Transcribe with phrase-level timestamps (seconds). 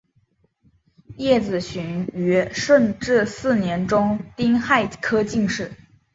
[1.17, 5.73] 叶子循于顺治四年中式丁亥科进士。